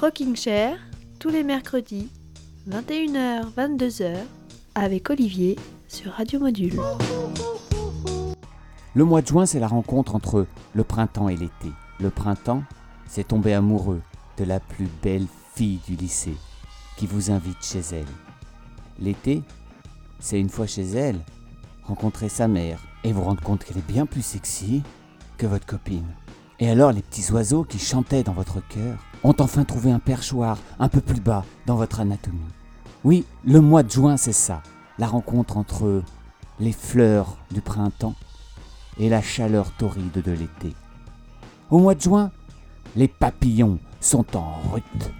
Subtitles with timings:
[0.00, 0.78] Rocking Chair,
[1.18, 2.08] tous les mercredis,
[2.70, 4.14] 21h, 22h,
[4.76, 5.56] avec Olivier
[5.88, 6.78] sur Radio Module.
[8.94, 11.72] Le mois de juin, c'est la rencontre entre le printemps et l'été.
[11.98, 12.62] Le printemps,
[13.08, 14.00] c'est tomber amoureux
[14.36, 15.26] de la plus belle
[15.56, 16.36] fille du lycée
[16.96, 18.06] qui vous invite chez elle.
[19.00, 19.42] L'été,
[20.20, 21.18] c'est une fois chez elle,
[21.82, 24.84] rencontrer sa mère et vous rendre compte qu'elle est bien plus sexy
[25.38, 26.06] que votre copine.
[26.60, 30.58] Et alors les petits oiseaux qui chantaient dans votre cœur ont enfin trouvé un perchoir
[30.78, 32.38] un peu plus bas dans votre anatomie.
[33.04, 34.62] Oui, le mois de juin, c'est ça,
[34.98, 36.02] la rencontre entre
[36.58, 38.16] les fleurs du printemps
[38.98, 40.74] et la chaleur torride de l'été.
[41.70, 42.32] Au mois de juin,
[42.96, 45.12] les papillons sont en route.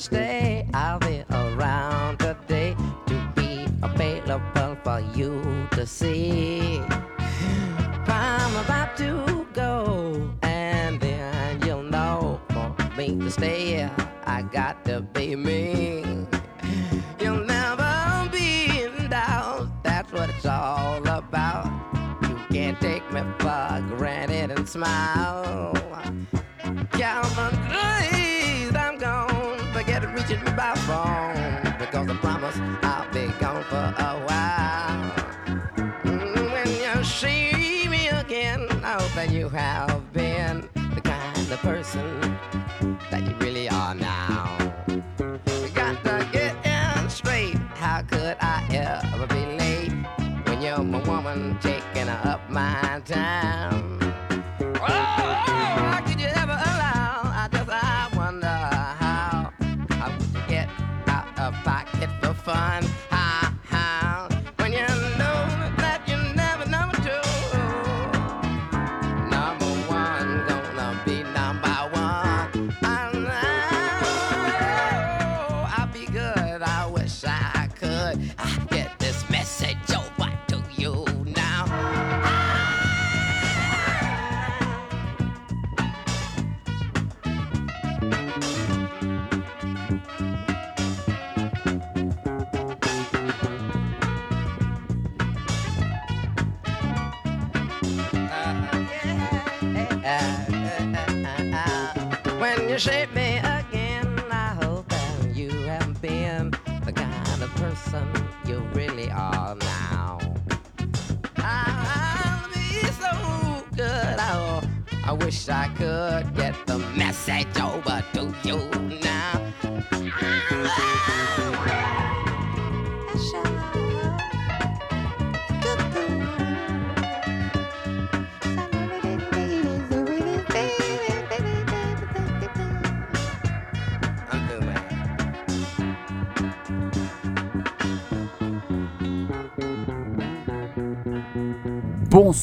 [0.00, 2.74] Stay, I'll be around today
[3.06, 6.80] to be available for you to see.
[8.06, 13.88] I'm about to go, and then you'll know for me to stay.
[14.24, 16.26] I got to be me.
[17.20, 19.68] You'll never be in doubt.
[19.82, 21.66] That's what it's all about.
[22.22, 25.29] You can't take me for granted and smile.
[37.02, 42.20] See me again, I hope that you have been the kind of person
[43.10, 44.58] that you really are now.
[44.88, 47.56] You got to get in straight.
[47.74, 49.92] How could I ever be late
[50.46, 53.69] when you're my woman taking up my time?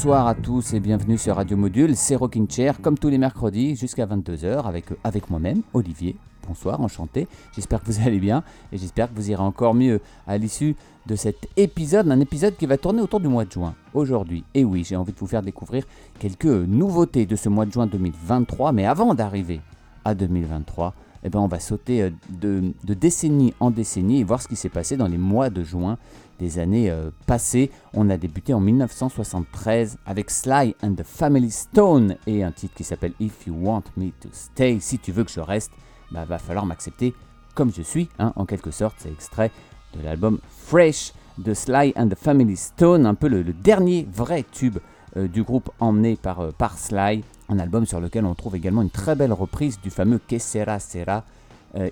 [0.08, 3.76] Bonsoir à tous et bienvenue sur Radio Module, c'est Rocking Chair comme tous les mercredis
[3.76, 6.16] jusqu'à 22h avec, avec moi-même, Olivier.
[6.48, 7.28] Bonsoir, enchanté.
[7.54, 8.42] J'espère que vous allez bien
[8.72, 12.66] et j'espère que vous irez encore mieux à l'issue de cet épisode, un épisode qui
[12.66, 14.46] va tourner autour du mois de juin aujourd'hui.
[14.54, 15.84] Et oui, j'ai envie de vous faire découvrir
[16.20, 19.60] quelques nouveautés de ce mois de juin 2023, mais avant d'arriver
[20.06, 20.94] à 2023,
[21.26, 24.56] eh ben on va sauter euh, de, de décennie en décennie et voir ce qui
[24.56, 25.98] s'est passé dans les mois de juin
[26.40, 27.72] des années euh, passées.
[27.94, 32.84] On a débuté en 1973 avec Sly and the Family Stone et un titre qui
[32.84, 34.78] s'appelle If You Want Me to Stay.
[34.80, 35.72] Si tu veux que je reste,
[36.12, 37.14] bah, va falloir m'accepter
[37.56, 38.96] comme je suis, hein, en quelque sorte.
[39.00, 39.52] C'est extrait
[39.96, 44.78] de l'album Fresh de Sly and the Family Stone, un peu le, dernier vrai tube
[45.16, 47.24] euh, du groupe emmené par, euh, par Sly.
[47.50, 50.80] Un album sur lequel on trouve également une très belle reprise du fameux Que Sera
[50.80, 51.24] Sera,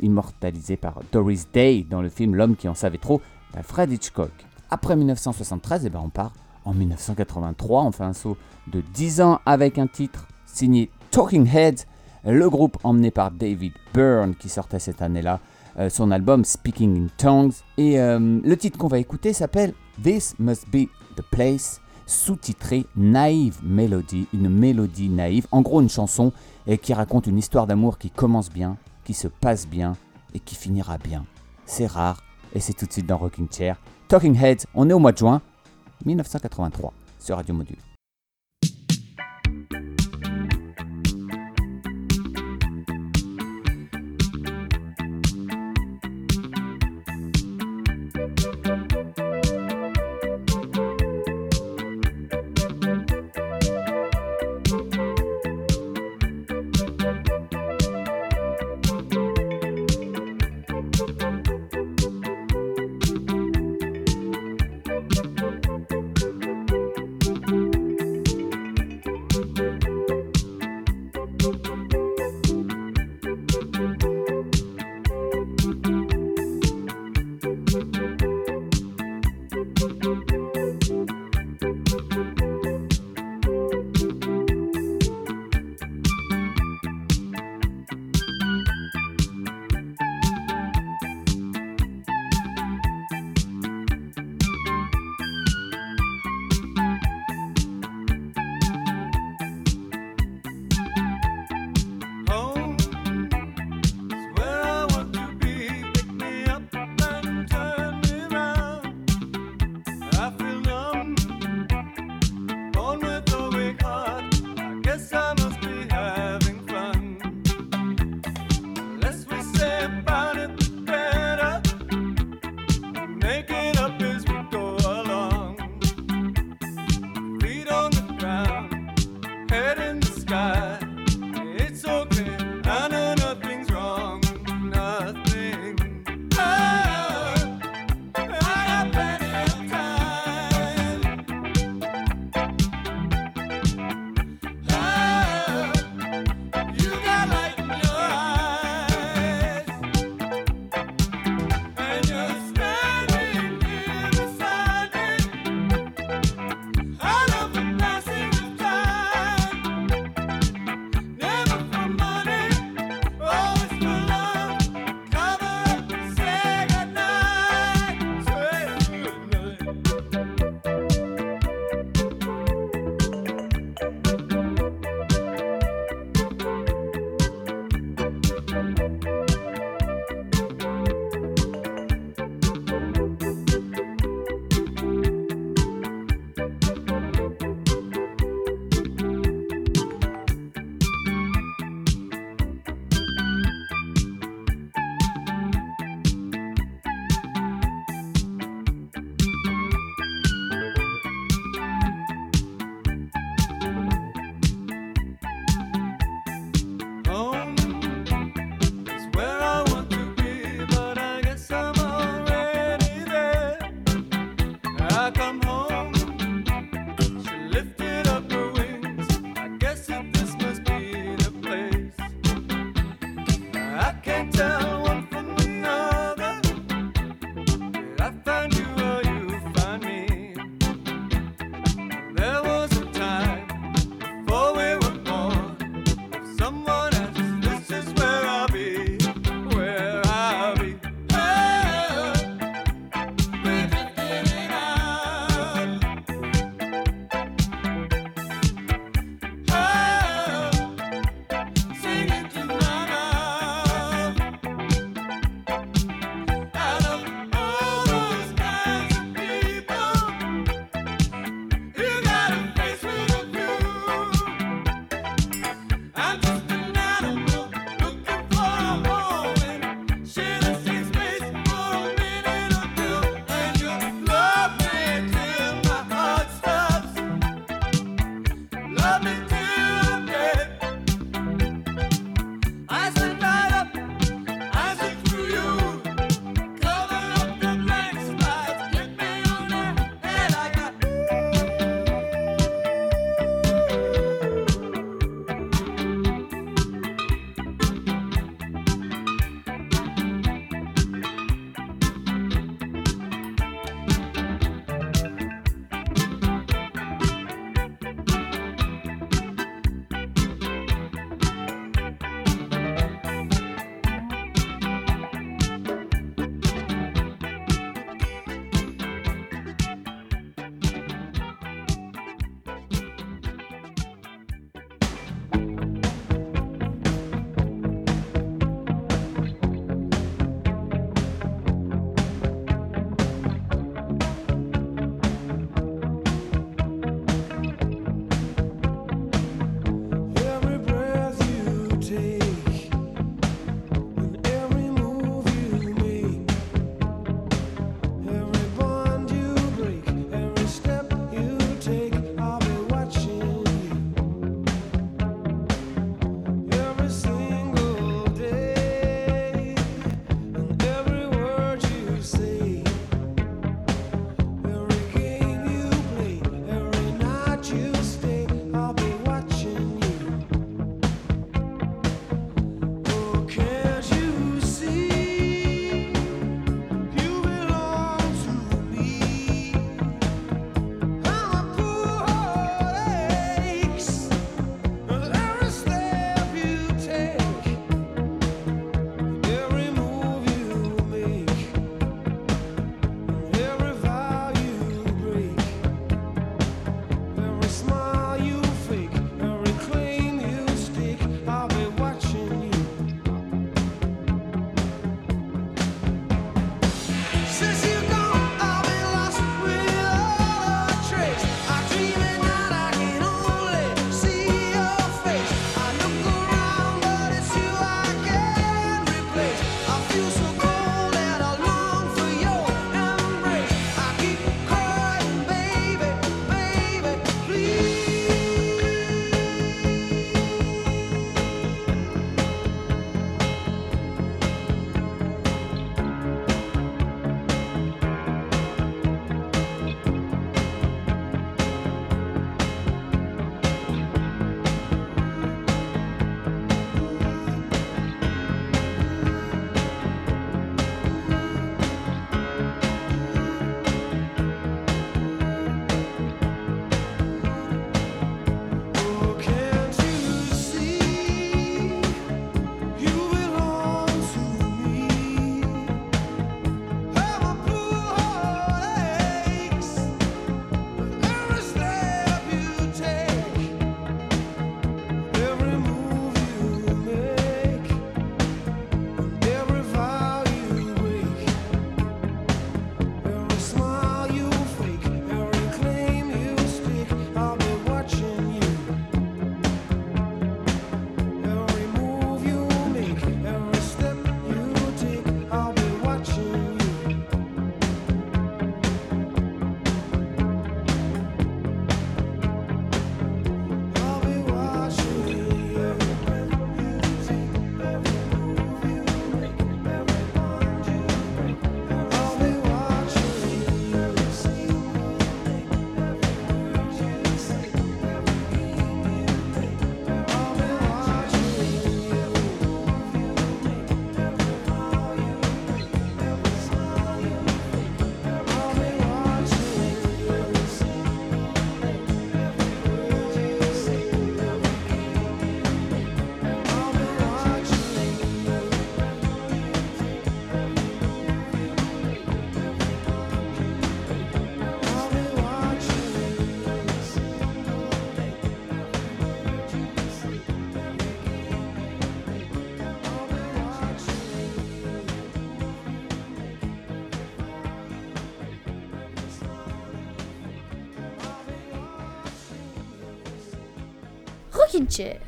[0.02, 3.22] immortalisé par Doris Day dans le film L'homme qui en savait trop
[3.56, 4.32] d'Alfred Hitchcock.
[4.70, 6.34] Après 1973, eh ben on part
[6.66, 7.84] en 1983.
[7.84, 8.38] On fait un saut
[8.68, 11.86] de 10 ans avec un titre signé Talking Heads,
[12.26, 15.40] le groupe emmené par David Byrne qui sortait cette année-là
[15.78, 17.54] euh, son album Speaking in Tongues.
[17.78, 23.60] Et euh, le titre qu'on va écouter s'appelle This Must Be the Place, sous-titré Naive
[23.64, 25.48] Melody, une mélodie naïve.
[25.52, 26.34] En gros, une chanson
[26.68, 29.96] euh, qui raconte une histoire d'amour qui commence bien, qui se passe bien
[30.34, 31.26] et qui finira bien.
[31.66, 32.25] C'est rare
[32.56, 33.76] Et c'est tout de suite dans Rocking Chair.
[34.08, 35.42] Talking Heads, on est au mois de juin
[36.06, 37.78] 1983 sur Radio Module.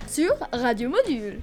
[0.07, 1.39] Sur Radio Module.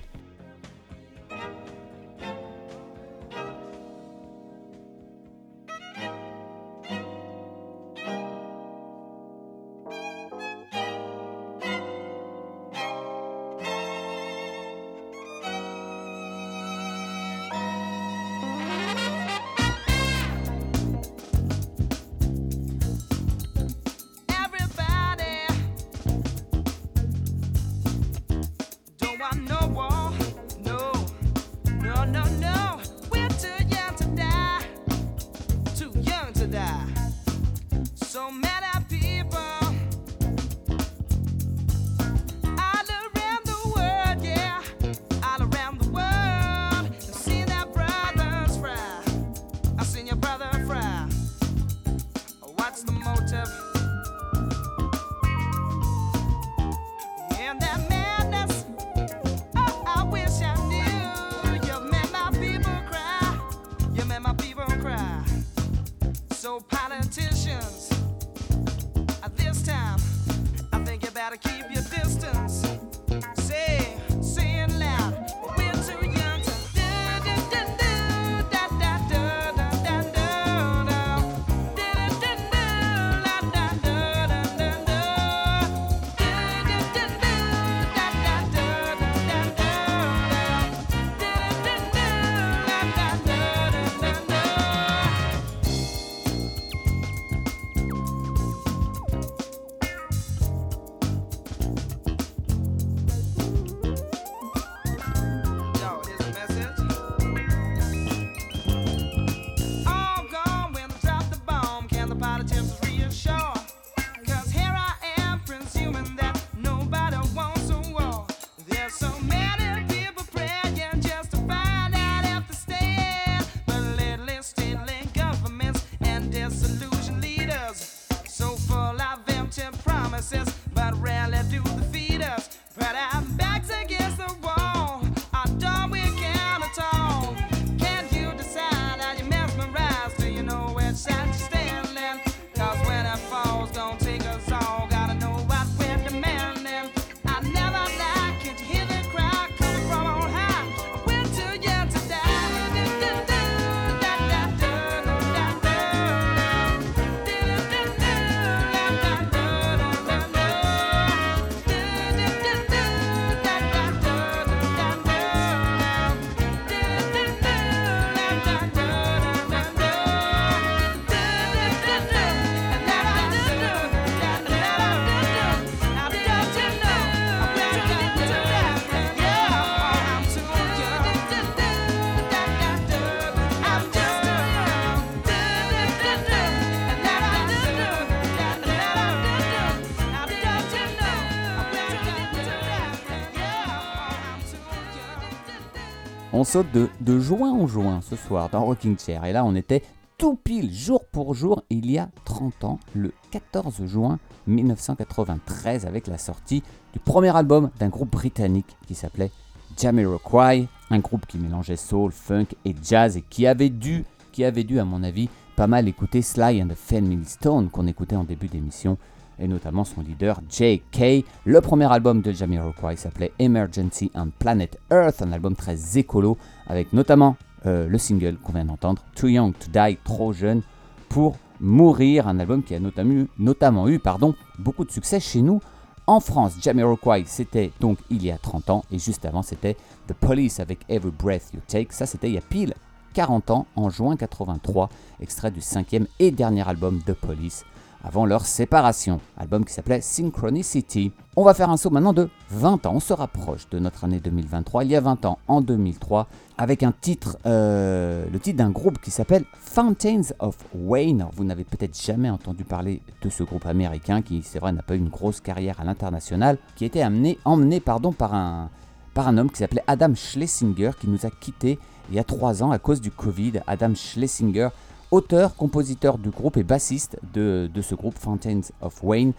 [196.45, 196.67] On saute
[197.01, 199.25] de, juin en juin ce soir dans Rocking Chair.
[199.25, 199.83] Et là, on était
[200.19, 206.07] tout pile, jour pour jour, il y a 30 ans, le 14 juin 1993, avec
[206.07, 209.31] la sortie du premier album d'un groupe britannique qui s'appelait
[209.79, 214.65] Jamiroquai, un groupe qui mélangeait soul, funk et jazz et qui avait dû, qui avait
[214.65, 218.25] dû à mon avis, pas mal écouter Sly and the Family Stone qu'on écoutait en
[218.25, 218.99] début d'émission
[219.39, 221.25] et notamment son leader J.K.
[221.45, 226.93] Le premier album de Jamiroquai s'appelait Emergency on Planet Earth, un album très écolo avec
[226.93, 230.63] notamment euh, le single qu'on vient d'entendre, Too Young to Die, trop jeune
[231.09, 235.43] pour mourir, un album qui a notamment eu, notamment eu pardon, beaucoup de succès chez
[235.43, 235.61] nous
[236.07, 236.55] en France.
[236.61, 240.81] Jamiroquai, c'était donc il y a 30 ans et juste avant c'était The Police avec
[240.89, 242.75] Every Breath You Take, ça c'était il y a pile
[243.15, 247.65] 40 ans en juin 83, extrait du cinquième et dernier album de Police
[248.05, 251.11] avant leur séparation, album qui s'appelait Synchronicity.
[251.37, 254.21] On va faire un saut maintenant de 20 ans, on se rapproche de notre année
[254.21, 258.71] 2023, il y a 20 ans, en 2003, avec un titre, euh, le titre d'un
[258.71, 261.27] groupe qui s'appelle Fountains of Wayne.
[261.33, 264.95] Vous n'avez peut-être jamais entendu parler de ce groupe américain qui, c'est vrai, n'a pas
[264.95, 268.69] eu une grosse carrière à l'international, qui a été amené, emmené pardon, par, un,
[269.15, 271.79] par un homme qui s'appelait Adam Schlesinger, qui nous a quittés
[272.11, 273.63] il y a 3 ans à cause du Covid.
[273.67, 274.69] Adam Schlesinger,
[275.15, 279.33] auteur, compositeur du groupe et bassiste de, de ce groupe Fountains of Wayne.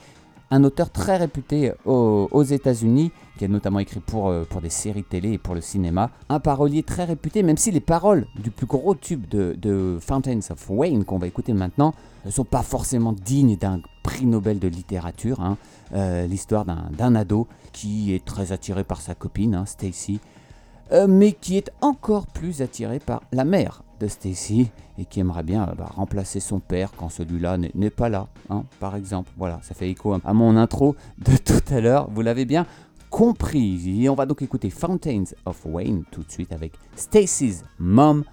[0.51, 5.03] Un auteur très réputé aux, États-Unis, qui a notamment écrit pour, euh, pour des séries
[5.03, 6.11] télé et pour le cinéma.
[6.29, 10.69] Un parolier très réputé, même si les paroles du plus gros tube de, Fountains of
[10.69, 11.93] Wayne qu'on va écouter maintenant
[12.25, 15.41] ne sont pas forcément dignes d'un prix Nobel de littérature.
[15.41, 15.57] hein.
[15.93, 20.19] Euh, L'histoire d'un d'un ado qui est très attiré par sa copine, hein, Stacy,
[20.91, 25.43] euh, mais qui est encore plus attiré par la mère de Stacy et qui aimerait
[25.43, 29.31] bien remplacer son père quand celui-là n'est n'est pas là, hein, par exemple.
[29.38, 32.10] Voilà, ça fait écho à mon intro de tout à l'heure.
[32.12, 32.65] Vous l'avez bien
[33.10, 34.03] compris.
[34.03, 38.23] Et on va donc écouter Fountains of Wayne tout de suite avec Stacy's Mom.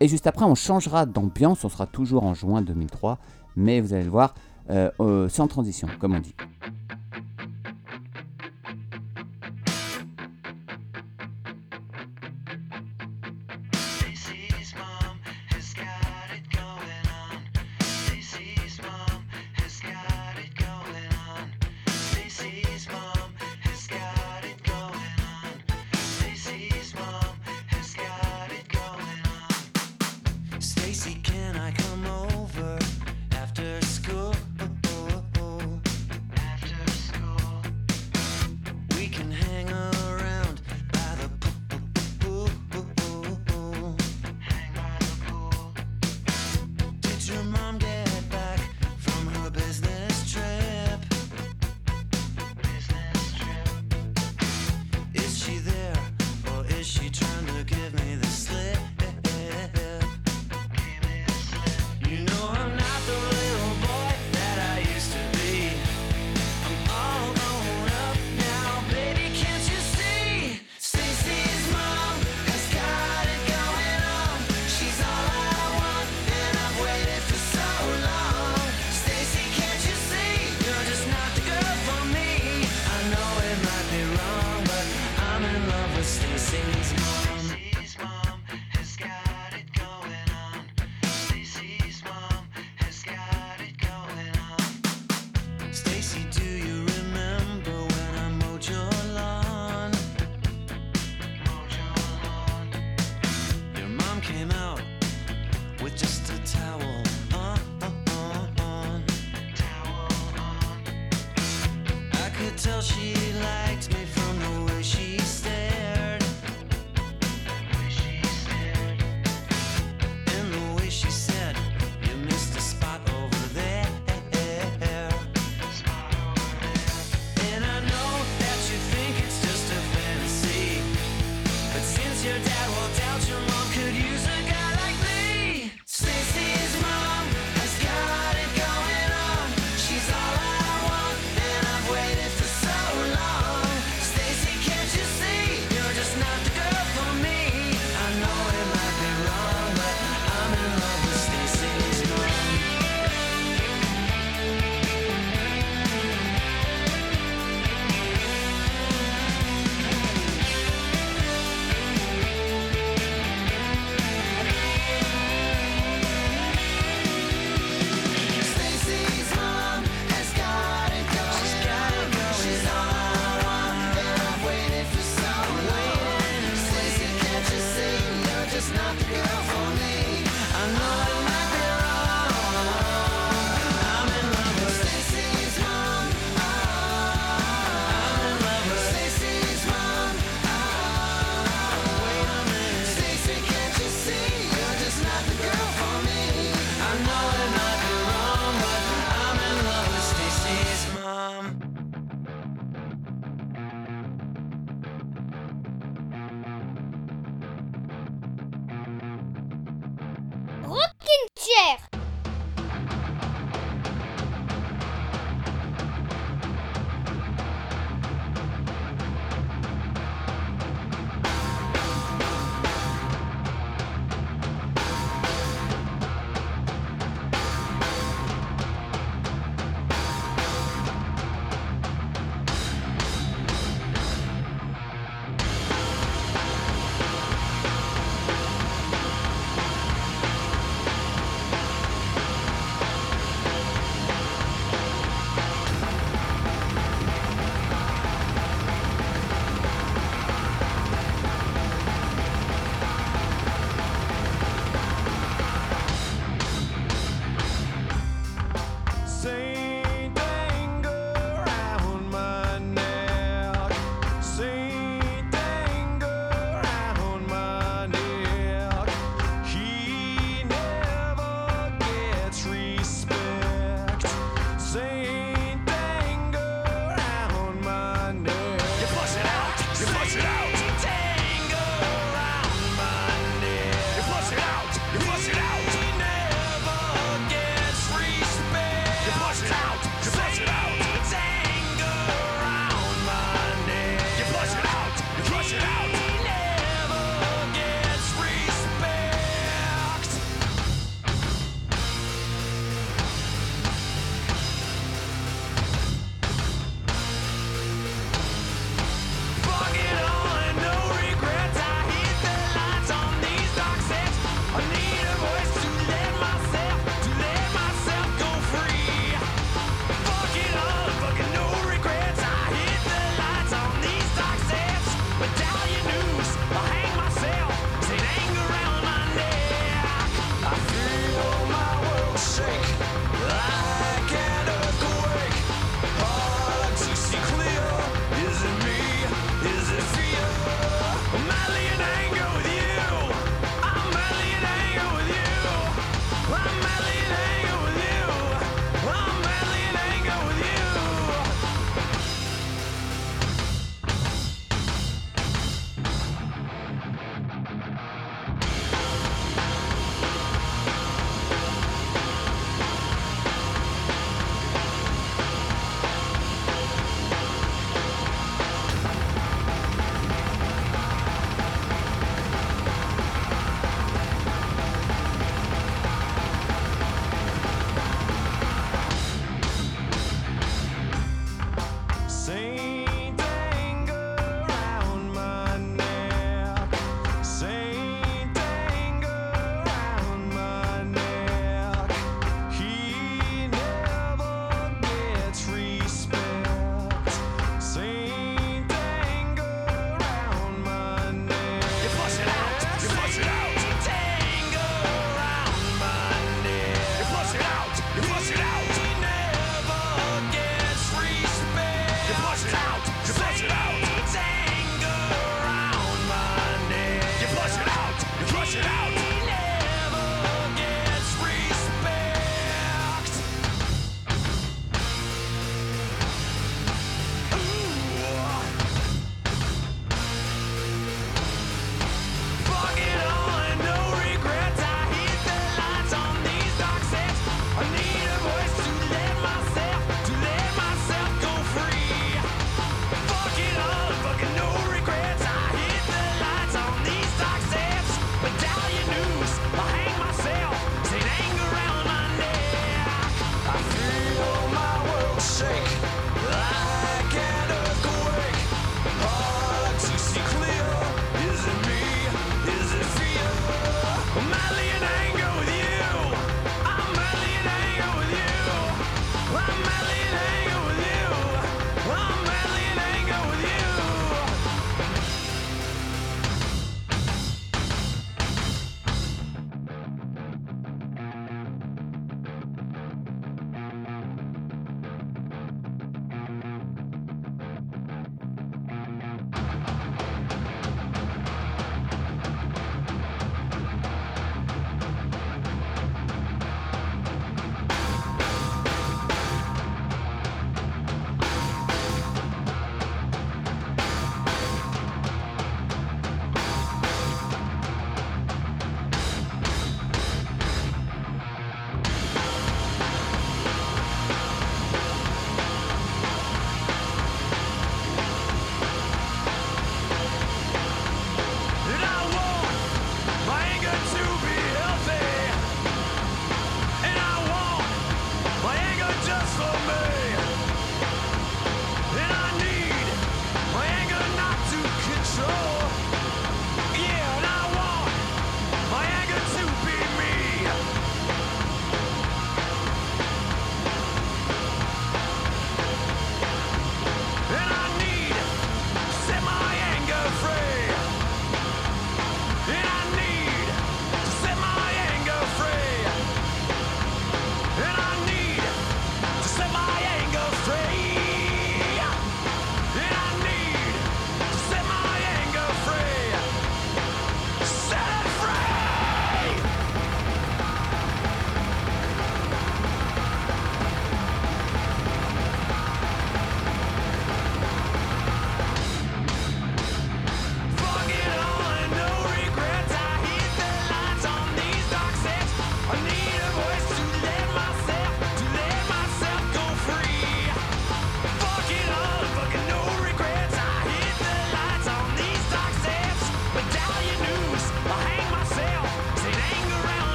[0.00, 1.64] Et juste après, on changera d'ambiance.
[1.64, 3.18] On sera toujours en juin 2003,
[3.56, 4.34] mais vous allez le voir,
[4.70, 6.34] euh, euh, sans transition, comme on dit.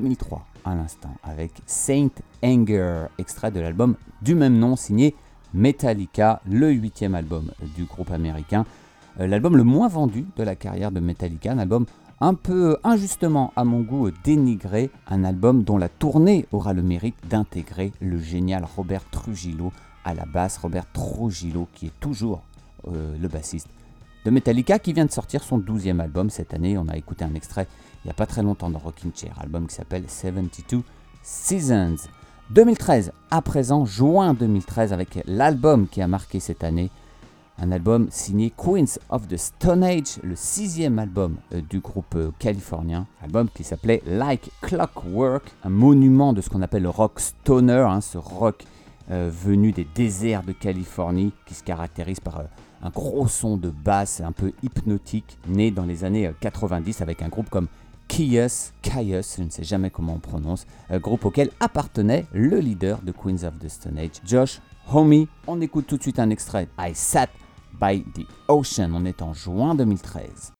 [0.00, 0.44] 2003.
[0.66, 2.10] à l'instant avec Saint
[2.44, 5.14] Anger, extrait de l'album du même nom signé
[5.54, 8.66] Metallica, le huitième album du groupe américain.
[9.20, 11.86] Euh, L'album le moins vendu de la carrière de Metallica, un album
[12.20, 17.16] un peu injustement à mon goût dénigré, un album dont la tournée aura le mérite
[17.26, 19.72] d'intégrer le génial Robert Trujillo
[20.04, 22.42] à la basse, Robert Trujillo qui est toujours
[22.88, 23.68] euh, le bassiste
[24.26, 26.76] de Metallica qui vient de sortir son 12e album cette année.
[26.76, 27.68] On a écouté un extrait
[28.04, 30.82] il n'y a pas très longtemps dans Rocking Chair, album qui s'appelle 72
[31.22, 32.08] Seasons.
[32.50, 36.90] 2013, à présent, juin 2013, avec l'album qui a marqué cette année,
[37.58, 42.32] un album signé Queens of the Stone Age, le sixième album euh, du groupe euh,
[42.40, 47.86] californien, album qui s'appelait Like Clockwork, un monument de ce qu'on appelle le rock stoner,
[47.88, 48.64] hein, ce rock
[49.12, 52.42] euh, venu des déserts de Californie qui se caractérise par
[52.82, 57.22] un gros son de basse un peu hypnotique, né dans les années euh, 90 avec
[57.22, 57.68] un groupe comme
[58.08, 63.00] Kios, Kios, je ne sais jamais comment on prononce, euh, groupe auquel appartenait le leader
[63.02, 64.60] de Queens of the Stone Age, Josh
[64.92, 65.26] Homme.
[65.46, 67.28] On écoute tout de suite un extrait, I Sat
[67.80, 70.52] by the Ocean, on est en juin 2013.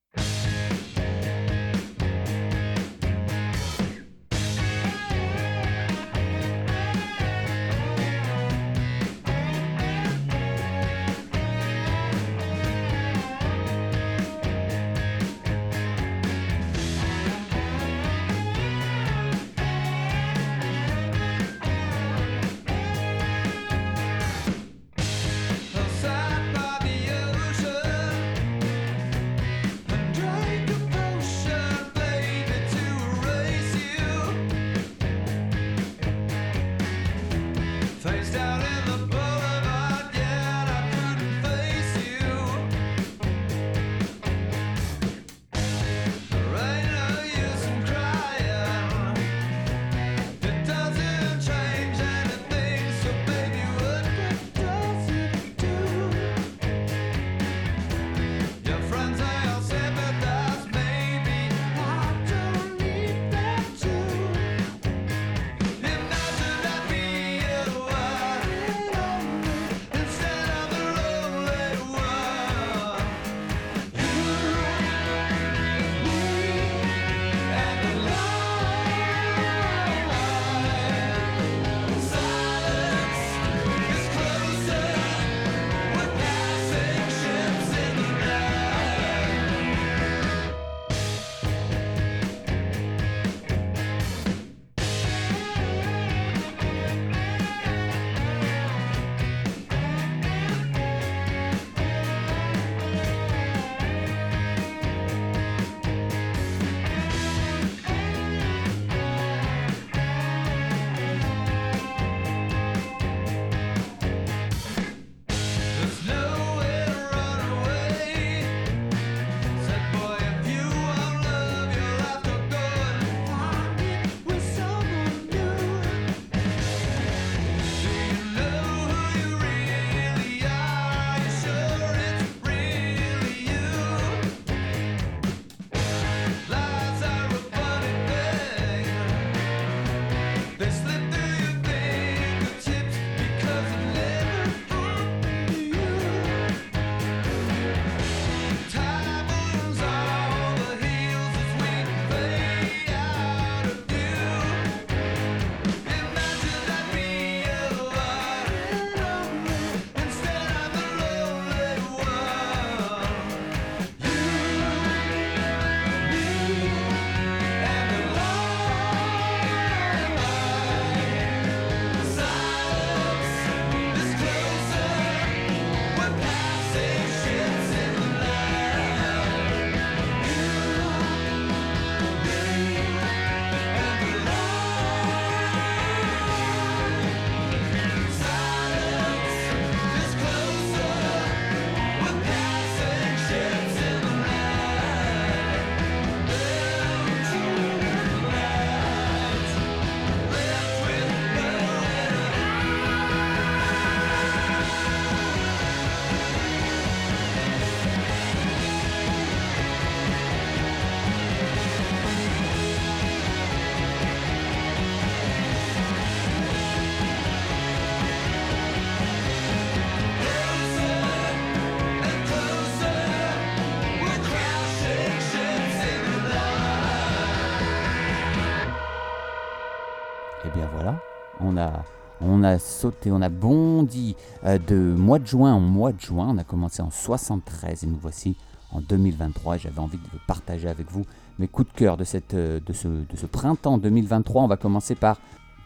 [232.37, 234.15] On a sauté, on a bondi
[234.45, 236.27] euh, de mois de juin en mois de juin.
[236.29, 238.35] On a commencé en 73 et nous voici
[238.71, 239.57] en 2023.
[239.57, 241.03] J'avais envie de partager avec vous
[241.39, 244.43] mes coups de cœur de, cette, euh, de, ce, de ce printemps 2023.
[244.43, 245.19] On va commencer par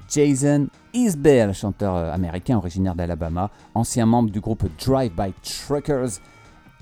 [0.10, 6.20] Jason Isbell, chanteur euh, américain originaire d'Alabama, ancien membre du groupe Drive By Truckers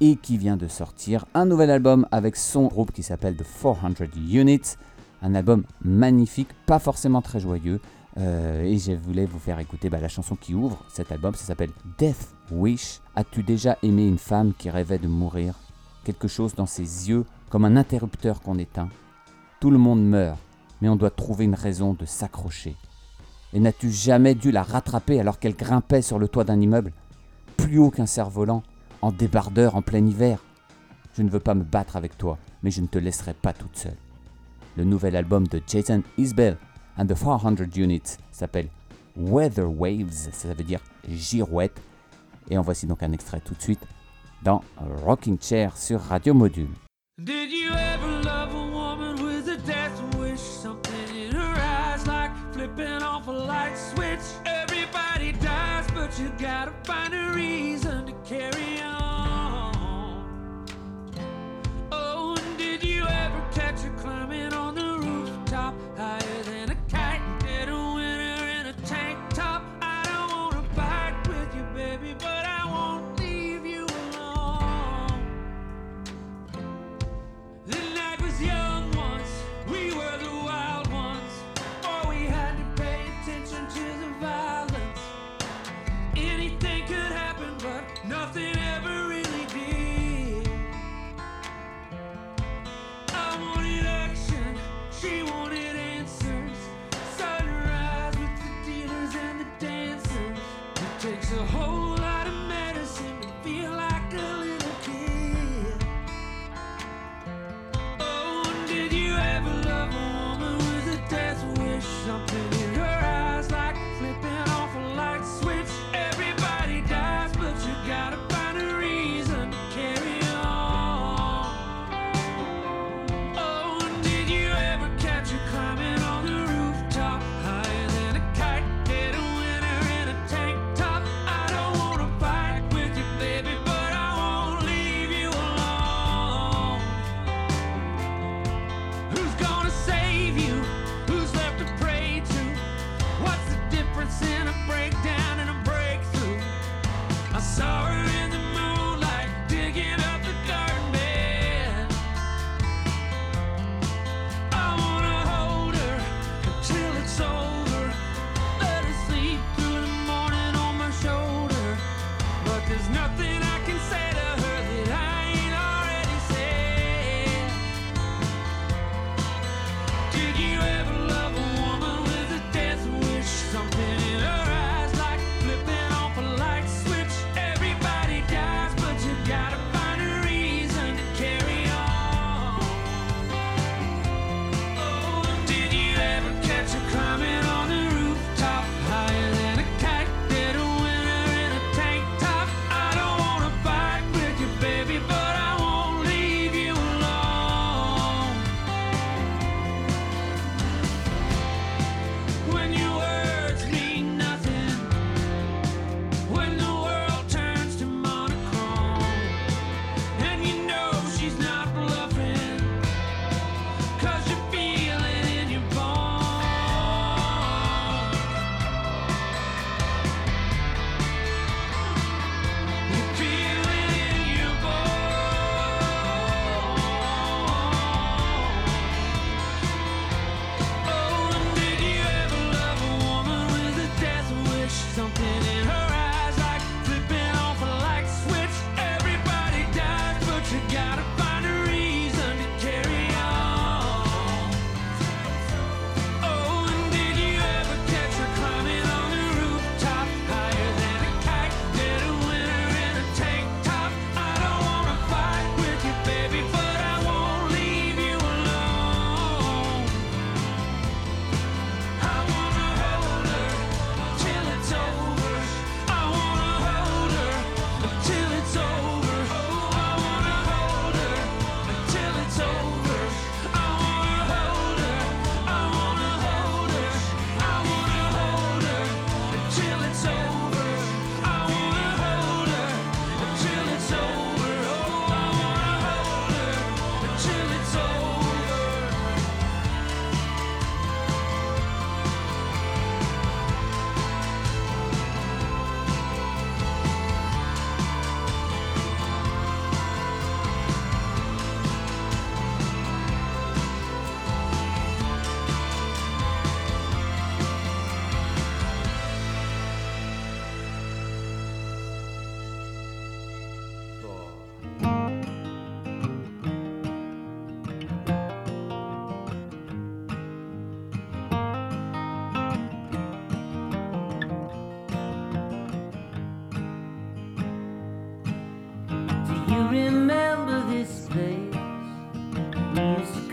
[0.02, 4.06] et qui vient de sortir un nouvel album avec son groupe qui s'appelle The 400
[4.30, 4.76] Units.
[5.22, 7.82] Un album magnifique, pas forcément très joyeux.
[8.18, 11.46] Euh, et je voulais vous faire écouter bah, la chanson qui ouvre cet album, ça
[11.46, 13.02] s'appelle Death Wish.
[13.16, 15.56] As-tu déjà aimé une femme qui rêvait de mourir?
[16.04, 18.90] Quelque chose dans ses yeux, comme un interrupteur qu'on éteint.
[19.60, 20.40] Tout le monde meurt,
[20.82, 22.76] mais on doit trouver une raison de s'accrocher.
[23.54, 26.94] Et n'as-tu jamais dû la rattraper alors qu'elle grimpait sur le toit d'un immeuble?
[27.58, 28.64] Plus haut qu'un cerf-volant,
[29.02, 30.44] en débardeur en plein hiver
[31.14, 33.78] Je ne veux pas me battre avec toi, mais je ne te laisserai pas toute
[33.78, 33.98] seule.
[34.78, 36.58] Le nouvel album de Jason Isbell
[37.00, 38.68] and the 400 Units s'appelle
[39.16, 41.82] Weather Waves, ça veut dire girouette.
[42.50, 43.82] Et en voici donc un extrait tout de suite
[44.44, 44.64] dans
[45.06, 46.70] Rocking Chair sur Radio Module.
[47.18, 50.40] Did you ever love a woman with a death wish?
[50.40, 54.20] Something in her eyes like flipping off a light switch.
[54.46, 58.69] Everybody dies, but you gotta find a reason to carry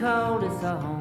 [0.07, 0.96] used to call this our home.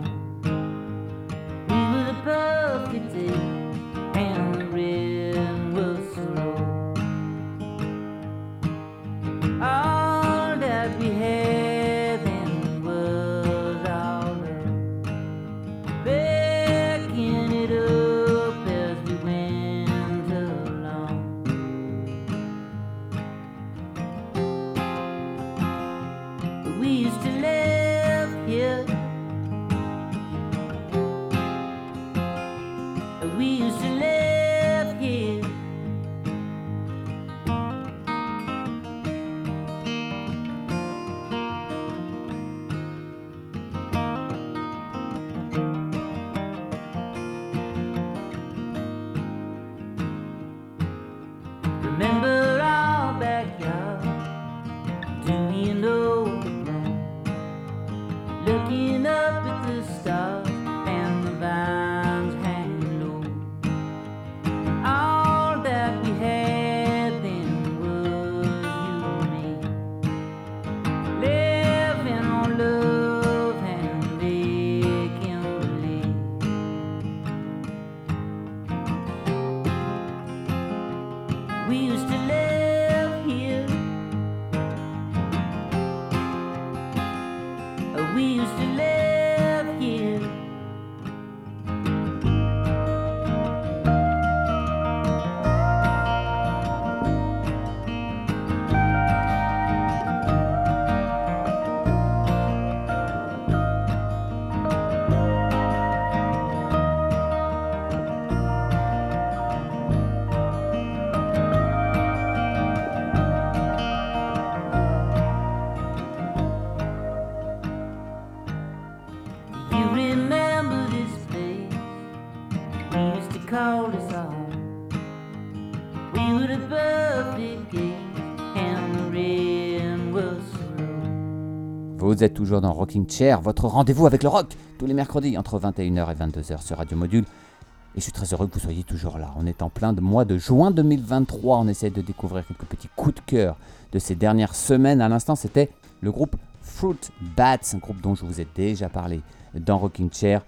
[132.16, 135.59] Vous êtes toujours dans Rocking Chair, votre rendez-vous avec le rock, tous les mercredis entre
[135.59, 137.26] 21h et 22h sur Radio Module.
[137.26, 139.34] Et je suis très heureux que vous soyez toujours là.
[139.36, 141.57] On est en plein de mois de juin 2023.
[141.57, 143.57] On essaie de découvrir quelques petits coups de cœur
[143.91, 145.01] de ces dernières semaines.
[145.01, 146.95] À l'instant, c'était le groupe Fruit
[147.36, 149.20] Bats, un groupe dont je vous ai déjà parlé
[149.53, 150.41] dans Rocking Chair.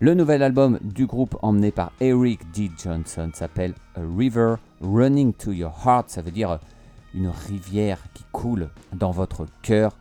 [0.00, 2.70] Le nouvel album du groupe emmené par Eric D.
[2.76, 6.10] Johnson s'appelle A River Running to Your Heart.
[6.10, 6.58] Ça veut dire
[7.14, 9.96] une rivière qui coule dans votre cœur.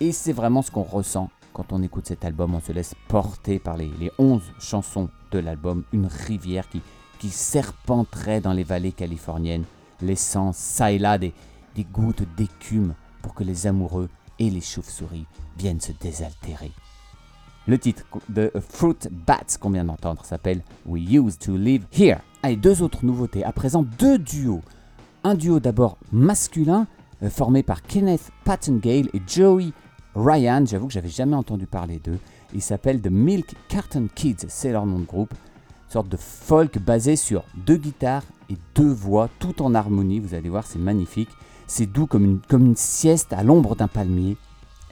[0.00, 2.54] Et c'est vraiment ce qu'on ressent quand on écoute cet album.
[2.54, 5.84] On se laisse porter par les, les 11 chansons de l'album.
[5.92, 6.80] Une rivière qui,
[7.20, 9.64] qui serpenterait dans les vallées californiennes,
[10.00, 11.34] laissant ça et là des,
[11.92, 15.26] gouttes d'écume pour que les amoureux et les chauves-souris
[15.56, 16.72] viennent se désaltérer.
[17.66, 22.20] Le titre de Fruit Bats qu'on vient d'entendre s'appelle We Used to Live Here.
[22.42, 23.44] Allez, deux autres nouveautés.
[23.44, 24.62] À présent, deux duos.
[25.24, 26.86] Un duo d'abord masculin
[27.22, 29.72] euh, formé par Kenneth Pattengale et Joey
[30.14, 30.64] Ryan.
[30.66, 32.18] J'avoue que j'avais jamais entendu parler d'eux.
[32.54, 35.32] Ils s'appellent The Milk Carton Kids, c'est leur nom de groupe.
[35.32, 40.20] Une sorte de folk basé sur deux guitares et deux voix, tout en harmonie.
[40.20, 41.30] Vous allez voir, c'est magnifique.
[41.66, 44.36] C'est doux comme une, comme une sieste à l'ombre d'un palmier.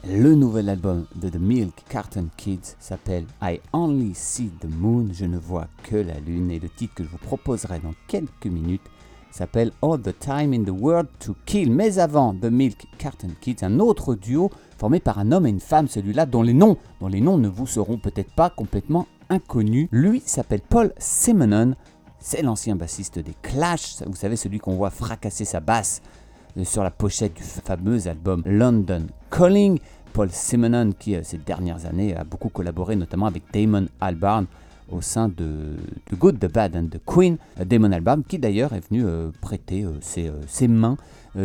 [0.07, 5.25] Le nouvel album de The Milk Carton Kids s'appelle I Only See the Moon, je
[5.25, 8.89] ne vois que la lune, et le titre que je vous proposerai dans quelques minutes
[9.31, 11.71] s'appelle All the Time in the World to Kill.
[11.71, 15.59] Mais avant The Milk Carton Kids, un autre duo formé par un homme et une
[15.59, 19.87] femme, celui-là dont les noms, dont les noms ne vous seront peut-être pas complètement inconnus.
[19.91, 21.75] Lui s'appelle Paul Simonon,
[22.19, 26.01] c'est l'ancien bassiste des Clash, vous savez celui qu'on voit fracasser sa basse
[26.57, 29.79] euh, sur la pochette du fameux album London Calling.
[30.11, 34.47] Paul Simonon, qui euh, ces dernières années a beaucoup collaboré, notamment avec Damon Albarn
[34.91, 35.75] au sein de
[36.09, 37.37] The Good, The Bad and The Queen.
[37.59, 40.97] Euh, Damon Albarn, qui d'ailleurs est venu euh, prêter euh, ses, ses mains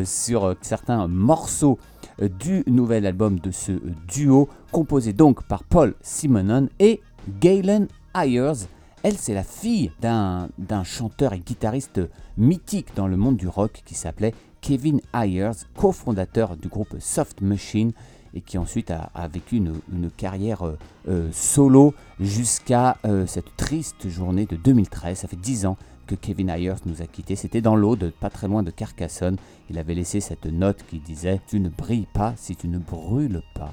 [0.05, 1.79] sur certains morceaux
[2.19, 3.73] du nouvel album de ce
[4.09, 7.03] duo, composé donc par Paul Simonon et
[7.39, 8.67] Galen Ayers.
[9.03, 10.49] Elle, c'est la fille d'un
[10.85, 12.01] chanteur et guitariste
[12.39, 14.33] mythique dans le monde du rock qui s'appelait
[14.63, 17.93] Kevin Ayers, cofondateur du groupe Soft Machine
[18.35, 20.77] et qui ensuite a, vécu une, une carrière euh,
[21.09, 25.19] euh, solo jusqu'à euh, cette triste journée de 2013.
[25.19, 25.77] Ça fait 10 ans
[26.07, 27.37] que Kevin Ayers nous a quittés.
[27.37, 29.37] C'était dans l'Aude, pas très loin de Carcassonne.
[29.71, 33.43] Il avait laissé cette note qui disait Tu ne brilles pas si tu ne brûles
[33.55, 33.73] pas.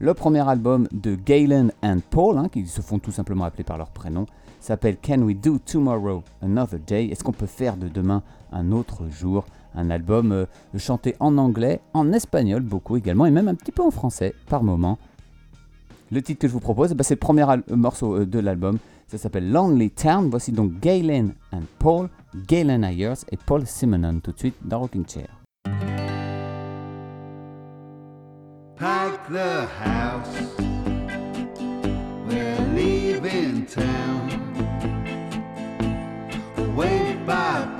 [0.00, 3.78] Le premier album de Galen and Paul, hein, qui se font tout simplement appeler par
[3.78, 4.26] leur prénom,
[4.58, 9.08] s'appelle Can We Do Tomorrow Another Day Est-ce qu'on peut faire de demain un autre
[9.08, 9.44] jour?
[9.74, 10.46] Un album euh,
[10.76, 14.62] chanté en anglais, en espagnol beaucoup également, et même un petit peu en français par
[14.62, 14.98] moment.
[16.12, 18.78] Le titre que je vous propose, bah, c'est le premier euh, morceau euh, de l'album.
[19.08, 20.28] Ça s'appelle Lonely Town.
[20.30, 22.08] Voici donc Galen and Paul,
[22.46, 25.28] Galen Ayers et Paul Simonon tout de suite dans Rocking Chair.
[28.76, 30.28] Pack the house.
[32.26, 34.14] We're leaving town.
[37.26, 37.73] Bye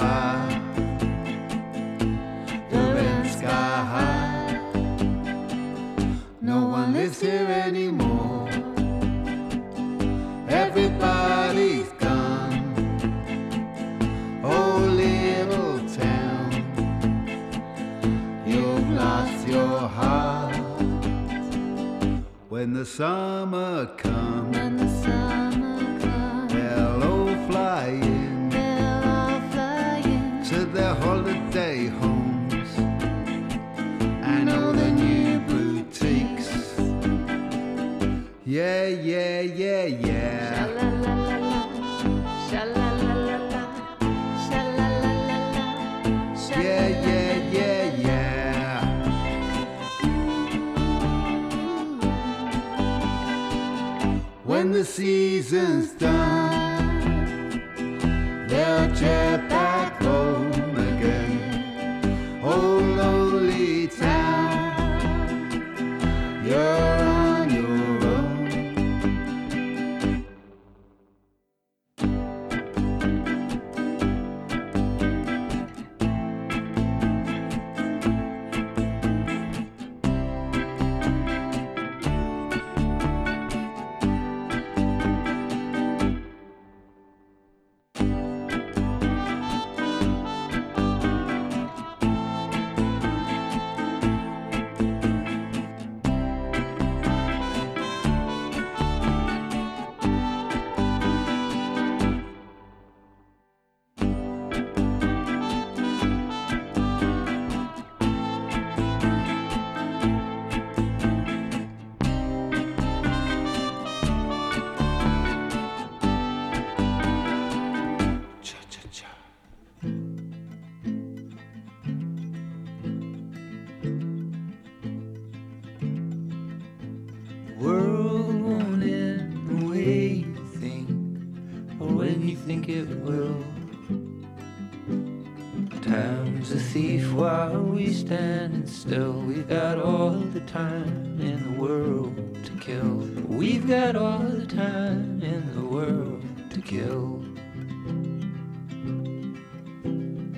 [143.65, 147.25] We've got all the time in the world to kill.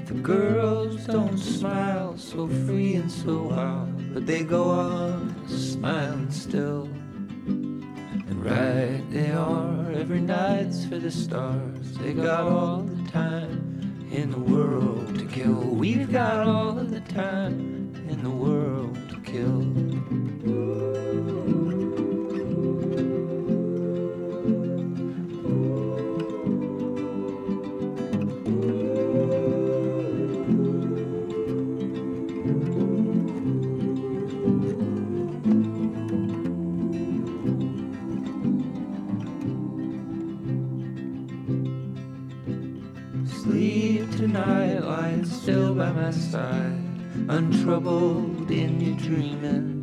[0.05, 6.85] The girls don't smile so free and so wild, but they go on smiling still.
[7.49, 11.99] And right they are, every night's for the stars.
[11.99, 15.63] They got all the time in the world to kill.
[15.63, 19.65] We've got all the time in the world to kill.
[47.29, 49.83] Untroubled in your dreaming.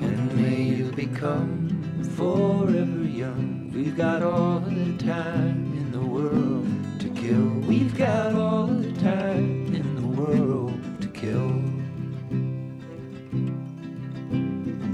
[0.00, 1.68] And may you become
[2.16, 3.70] forever young.
[3.74, 6.66] We've got all the time in the world
[7.00, 7.48] to kill.
[7.68, 11.62] We've got all the time in the world to kill.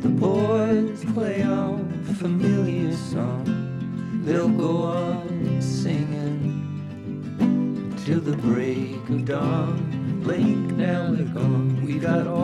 [0.01, 3.45] The boys play on a familiar song.
[4.25, 6.61] They'll go on singing
[8.05, 9.90] till the break of dawn.
[12.01, 12.40] Got all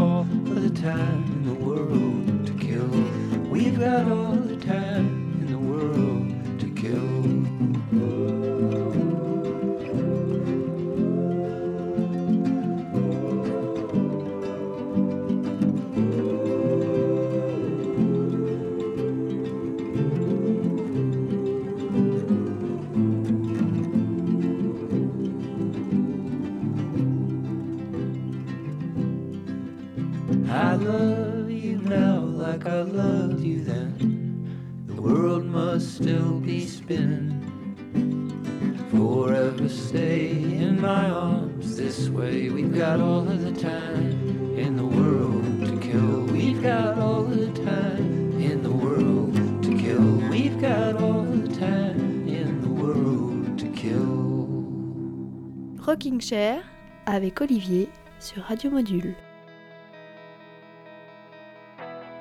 [56.29, 56.65] Chair
[57.07, 59.15] avec Olivier sur Radio Module.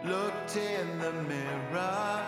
[0.03, 2.23] looked in the mirror.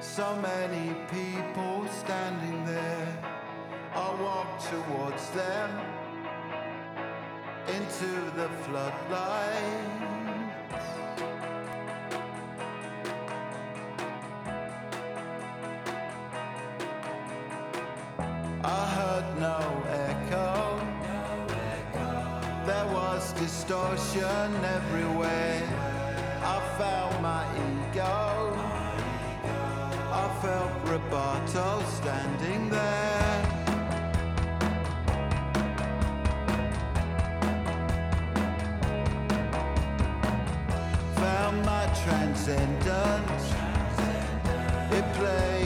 [0.00, 3.08] So many people standing there.
[3.94, 5.70] I walked towards them
[7.68, 9.97] into the floodlight.
[23.98, 25.62] Distortion everywhere.
[26.42, 28.54] I felt my ego.
[30.12, 33.42] I felt Roberto standing there.
[41.16, 43.54] Found my transcendence.
[44.90, 45.57] It played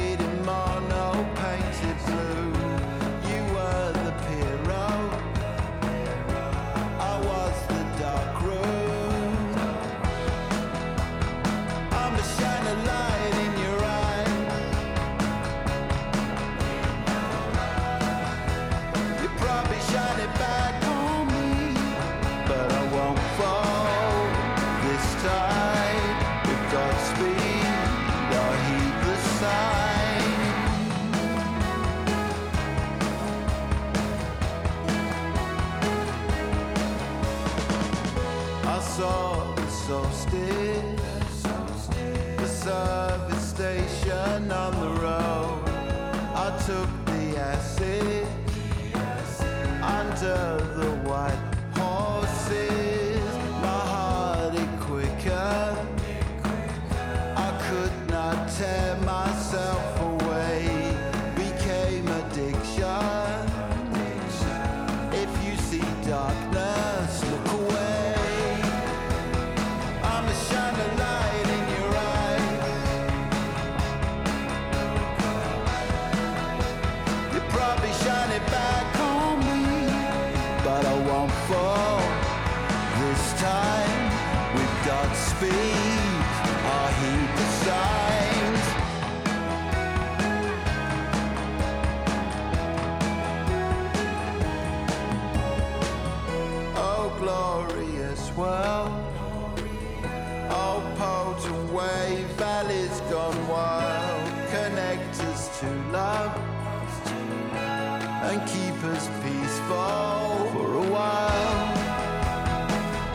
[46.72, 49.82] took the acid, the acid.
[49.82, 50.61] under
[108.46, 111.72] keep us peaceful for a while.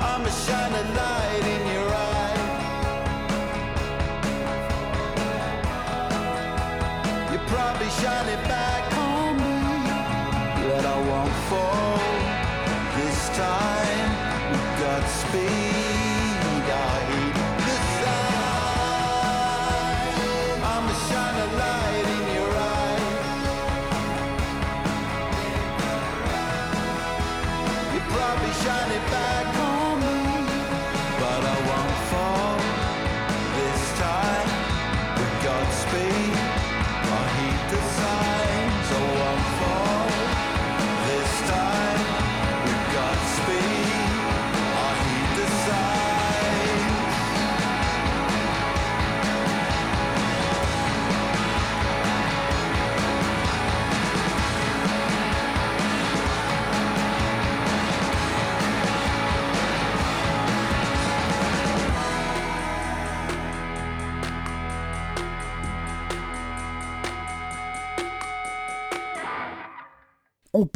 [0.01, 1.16] I'm a shining light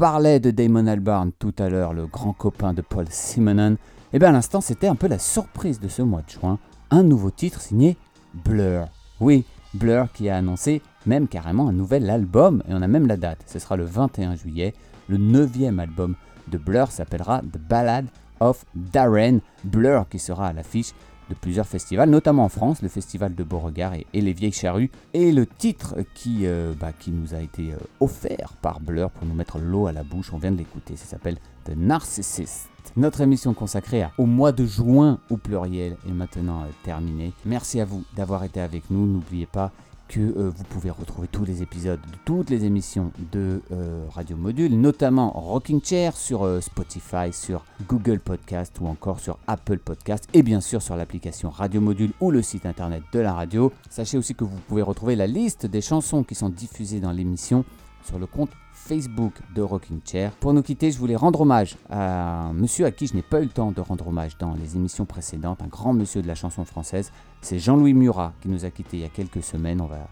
[0.02, 3.78] parlait de Damon Albarn tout à l'heure, le grand copain de Paul Simonon.
[4.14, 6.58] Et bien à l'instant, c'était un peu la surprise de ce mois de juin.
[6.89, 7.97] Un nouveau titre signé
[8.34, 8.88] Blur.
[9.20, 9.45] Oui,
[9.76, 13.43] Blur qui a annoncé même carrément un nouvel album, et on a même la date.
[13.45, 14.74] Ce sera le 21 juillet.
[15.08, 16.16] Le neuvième album
[16.47, 18.08] de Blur s'appellera The Ballad
[18.39, 19.38] of Darren.
[19.64, 20.93] Blur qui sera à l'affiche
[21.32, 24.91] de plusieurs festivals, notamment en France, le festival de Beauregard et, et les Vieilles Charrues.
[25.13, 29.25] Et le titre qui, euh, bah, qui nous a été euh, offert par Blur pour
[29.25, 32.67] nous mettre l'eau à la bouche, on vient de l'écouter, ça s'appelle The Narcissist.
[32.97, 37.32] Notre émission consacrée au mois de juin au pluriel est maintenant euh, terminée.
[37.45, 39.05] Merci à vous d'avoir été avec nous.
[39.05, 39.71] N'oubliez pas
[40.12, 44.36] que euh, vous pouvez retrouver tous les épisodes de toutes les émissions de euh, Radio
[44.36, 50.28] Module, notamment Rocking Chair sur euh, Spotify, sur Google Podcast ou encore sur Apple Podcast
[50.34, 53.72] et bien sûr sur l'application Radio Module ou le site internet de la radio.
[53.89, 57.64] Sachez aussi que vous pouvez retrouver la liste des chansons qui sont diffusées dans l'émission
[58.03, 58.49] sur le compte
[58.82, 60.32] Facebook de Rocking Chair.
[60.34, 63.39] Pour nous quitter, je voulais rendre hommage à un monsieur à qui je n'ai pas
[63.39, 66.36] eu le temps de rendre hommage dans les émissions précédentes, un grand monsieur de la
[66.36, 67.11] chanson française.
[67.41, 69.82] C'est Jean-Louis Murat qui nous a quittés il y a quelques semaines.
[69.82, 70.07] On va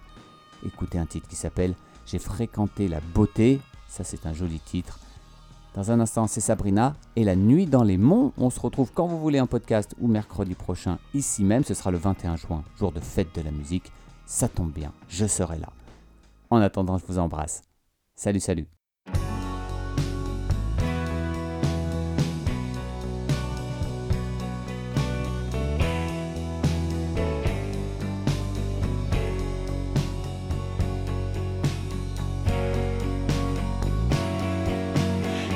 [0.66, 1.74] écouter un titre qui s'appelle
[2.06, 3.60] J'ai fréquenté la beauté.
[3.88, 5.00] Ça, c'est un joli titre.
[5.76, 8.34] Dans un instant, c'est Sabrina et la nuit dans les monts.
[8.38, 11.64] On se retrouve quand vous voulez en podcast ou mercredi prochain ici même.
[11.64, 13.92] Ce sera le 21 juin, jour de fête de la musique.
[14.26, 15.70] Ça tombe bien, je serai là.
[16.50, 17.69] En attendant, je vous embrasse.
[18.22, 18.68] Salut, salut.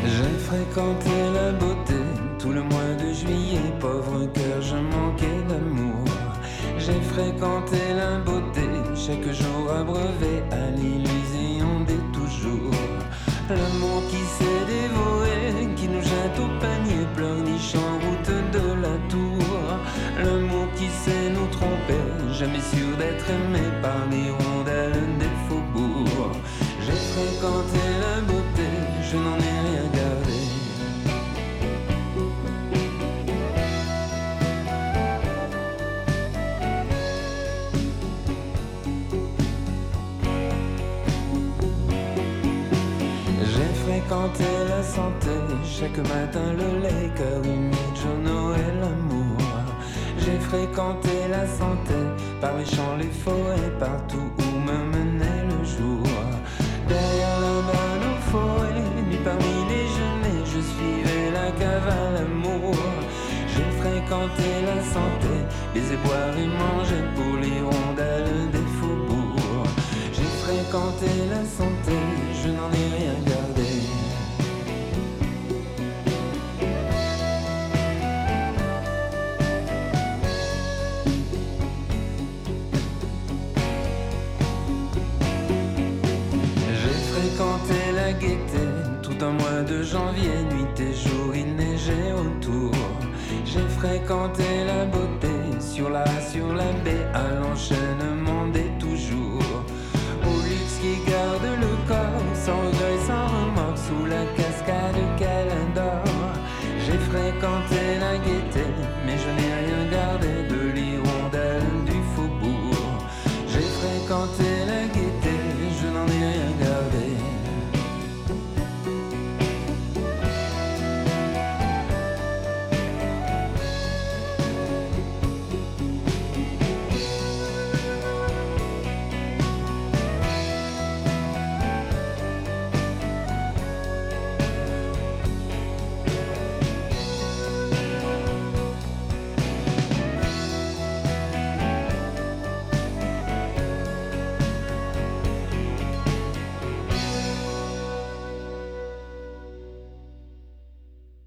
[0.06, 1.94] J'ai fréquenté la beauté
[2.40, 6.06] tout le mois de juillet, pauvre cœur, je manquais d'amour.
[6.78, 8.62] J'ai fréquenté la beauté
[8.96, 10.33] chaque jour abreuvé
[22.44, 26.36] jamais sûr d'être aimé par les rondelles des faubourgs.
[26.82, 28.68] J'ai fréquenté la beauté,
[29.10, 30.40] je n'en ai rien gardé.
[43.52, 47.74] J'ai fréquenté la santé, chaque matin le lait, cœur humide,
[48.58, 49.23] et l'amour.
[50.26, 51.96] J'ai fréquenté la santé,
[52.40, 56.08] par les champs, les forêts, partout où me menait le jour.
[56.88, 62.74] Derrière la bonne aux forêts, nuit parmi les genêts, je suivais la cave à l'amour.
[63.50, 65.34] J'ai fréquenté la santé,
[65.76, 69.68] les éboueurs y mangeaient pour les rondelles des faubourgs.
[70.14, 71.98] J'ai fréquenté la santé,
[72.42, 73.33] je n'en ai rien gardé.
[89.74, 92.72] de janvier, nuit et jour, il neigeait autour.
[93.46, 99.54] J'ai fréquenté la beauté sur la, sur la baie, à l'enchaînement des toujours.
[100.30, 106.34] Au luxe qui garde le corps, sans regret, sans remords, sous la cascade qu'elle adore.
[106.86, 107.83] J'ai fréquenté